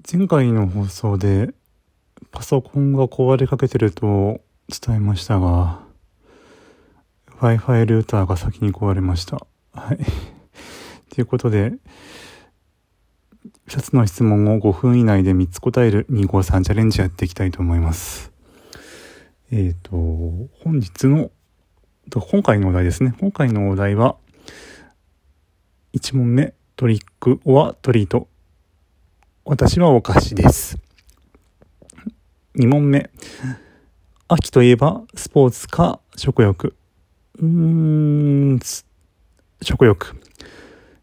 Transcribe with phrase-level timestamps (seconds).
[0.00, 1.52] 前回の放送で
[2.30, 5.80] パソコンが壊れかけてると伝えましたが、
[7.40, 9.44] Wi-Fi ルーターが先に壊れました。
[9.72, 9.98] はい。
[11.10, 11.72] ということで、
[13.66, 18.32] 2つの質問を5分以内で3つ答える253チャレンジやっていきたいと思います。
[19.50, 19.96] えっ、ー、と、
[20.62, 21.32] 本日の、
[22.12, 23.14] 今回のお題ですね。
[23.18, 24.16] 今回のお題は、
[25.92, 28.28] 1問目、トリックオアトリート。
[29.50, 30.76] 私はお菓子です。
[32.56, 33.08] 2問目。
[34.28, 36.76] 秋といえばスポーツか食欲。
[37.38, 38.60] うーん、
[39.62, 40.20] 食欲。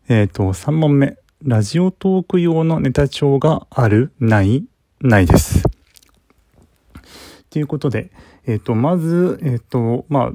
[0.08, 1.18] えっ、ー、と、3問目。
[1.41, 4.12] ラジオトーク用のネタ帳がある？
[4.20, 4.63] ない？
[5.02, 5.63] ないです。
[7.49, 8.12] ということで、
[8.46, 10.32] えっ、ー、と、まず、えっ、ー、と、まあ、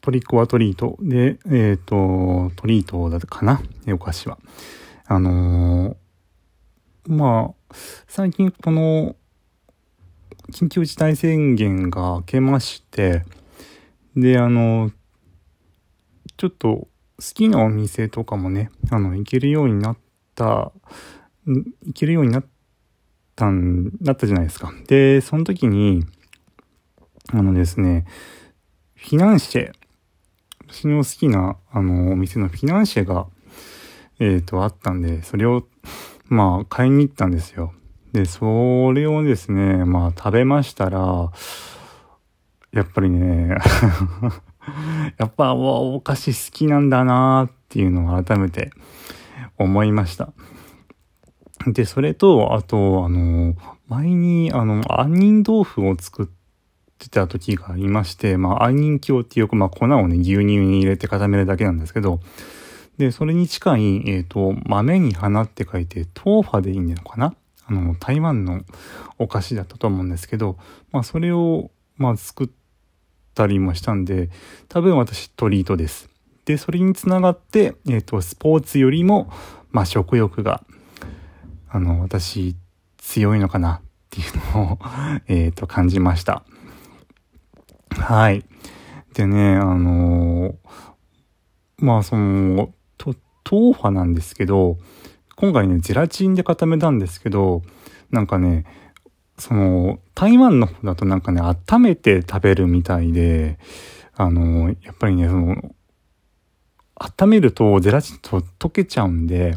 [0.00, 4.38] トリックはトリートで、えっ、と、トリートだかな、お菓子は。
[5.04, 5.96] あの
[7.06, 7.74] まあ、
[8.06, 9.16] 最近この、
[10.52, 13.24] 緊急事態宣言が明けまして、
[14.16, 14.90] で、あの、
[16.36, 19.98] ちょっと好きなお店とかもね、あの、行けるようになっ
[20.34, 20.72] た、
[21.46, 22.44] 行けるようになっ
[23.34, 24.72] たん、なったじゃないですか。
[24.86, 26.04] で、その時に、
[27.32, 28.04] あのですね、
[28.94, 29.72] フィナンシェ、
[30.68, 33.26] 私の好きな、あの、お店のフィナンシェが、
[34.20, 35.66] えっ、ー、と、あったんで、それを
[36.32, 37.74] まあ、買いに行ったんですよ。
[38.12, 41.30] で、それをですね、まあ、食べましたら、
[42.72, 43.56] やっぱりね、
[45.18, 48.70] やっぱお菓子好きなんだなっていうのを改めて
[49.58, 50.32] 思いました。
[51.66, 53.54] で、それと、あと、あの、
[53.88, 56.26] 前に、あの、杏仁豆腐を作っ
[56.98, 62.20] てた時がありまして、まあ、杏仁鏡っていう、まあ、粉をね、牛乳に入れて固めるだけなんですけど、
[62.98, 67.34] で、それに近い、えっ、ー、と、豆に花って書いて、トーファでいいのかな？
[67.66, 68.62] あの、台湾の
[69.18, 70.58] お菓子だったと思うんですけど、
[70.90, 72.48] まあ、それを、まあ、作っ
[73.34, 74.30] たりもしたんで、
[74.68, 76.10] 多分私、トリートです。
[76.44, 79.30] で、それにつながって、えっ、ー、と、スポーツよりも、
[79.70, 80.62] まあ、食欲が、
[81.68, 82.56] あの、私、
[82.98, 83.76] 強いのかな？
[83.76, 83.80] っ
[84.10, 84.78] ていうのを
[85.28, 86.44] えっと、感じました。
[87.90, 88.44] はい。
[89.14, 90.54] でね、あのー、
[91.78, 92.72] まあ、その、
[93.44, 94.78] トーファなんですけど、
[95.36, 97.62] 今回ね、ゼラチンで固めたんですけど、
[98.10, 98.64] なんかね、
[99.38, 103.58] その、台湾の方だとなんかね、温めて食べるみたいで、
[104.14, 105.74] あの、やっぱりね、その、
[106.94, 109.56] 温めるとゼラチンと溶けちゃうんで、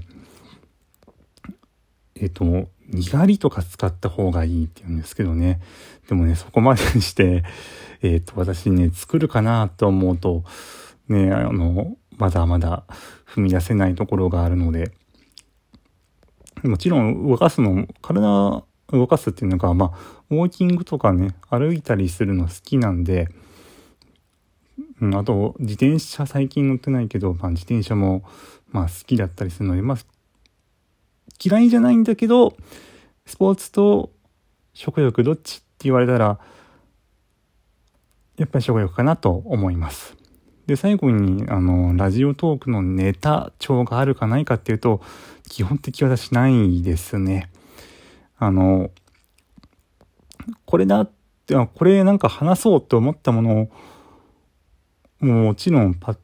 [2.16, 5.60] えっと、にがりとか使った方がいいって言うんですけどね。
[6.08, 7.44] でもね、そこまでして、
[8.02, 10.44] えっと、私ね、作るかなと思うと、
[11.08, 12.84] ね、あの、まだまだ
[13.28, 14.92] 踏み出せないところがあるので、
[16.64, 23.30] もちろん動かすの、体動かすっていうのが、まあ、ウォーキングとかね、歩いたりするの好きなんで、
[25.02, 28.24] うん、あと、自転車最近乗ってないけど、まあ、自転車も、
[28.72, 29.98] まあ、好きだったりするので、まあ、
[31.44, 32.56] 嫌いじゃないんだけど、
[33.26, 34.12] スポーツと
[34.74, 36.40] 食欲どっちって言われたら、
[38.38, 40.16] やっぱり食欲かなと思います。
[40.68, 45.02] で、最後に、あの、ラジオトークのネタ帳があるかないかっていうと、
[45.50, 47.52] 基本的は私ないですね。
[48.38, 48.90] あの、
[50.66, 51.12] これだっ
[51.46, 53.70] て、これなんか話そうと思ったもの
[55.22, 56.18] を、もちろんパッ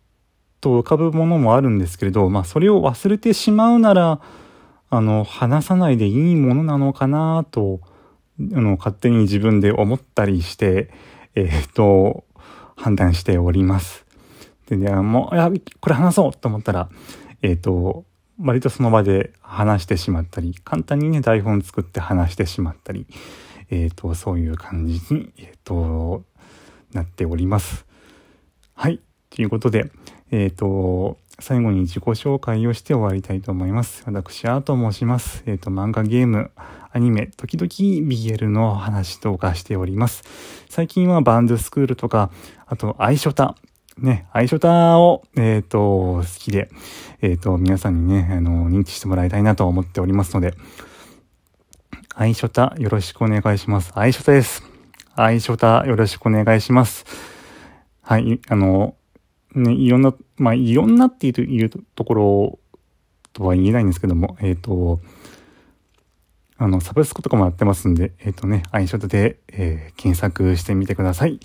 [0.59, 4.22] と浮かぶものもあるんですけれど、まあそれを忘れてしまうなら、
[4.90, 7.80] あの、話さないでいいものなのかなと、
[8.40, 10.91] あの、勝手に自分で思ったりして、
[11.35, 12.25] えっ、と、
[12.75, 14.06] 判断しております。
[14.68, 16.90] でね、もう、いや、これ話そうと思ったら、
[17.42, 18.06] えっ、ー、と、
[18.40, 23.06] 割とその場で話してしまったり、簡単にね、台本作って話してしまったり、
[23.70, 26.24] えっ、ー、と、そういう感じに、えっ、ー、と、
[26.94, 27.86] なっております。
[28.74, 29.00] はい。
[29.30, 29.92] ということで、
[30.32, 34.04] えっ、と、最後に自己紹介をして終わりたいと思います。
[34.06, 35.44] 私、アーと申します。
[35.46, 36.52] えっ、と、漫画ゲーム、
[36.92, 37.69] アニメ、時々
[38.07, 40.24] BL の話とかしております。
[40.69, 42.31] 最近はバンドスクールとか、
[42.66, 43.56] あと、アイショタ、
[44.01, 46.69] ね、アイショタを、えっ、ー、と、好きで、
[47.21, 50.56] えっ、ー、と、皆さんにね、あの、認知してもらいたいなと思っておりますので、
[52.15, 53.92] アイショタよろしくお願いします。
[53.95, 54.63] アイショタです。
[55.13, 57.06] アイショタよろしくお願いします。
[58.01, 58.95] はい、あの、
[59.53, 62.59] ね、いろんな、まあ、いろんなっていうところ
[63.33, 65.00] とは言えないんですけども、えっ、ー、と、
[66.57, 71.39] あの、サブスクとかもやってますんで、えっ、とね、アイショタで、え検索してみてください。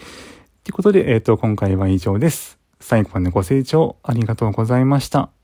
[0.67, 2.59] ということで、えっ、ー、と、今回は以上です。
[2.81, 5.36] 最後までご清聴ありがとうございました。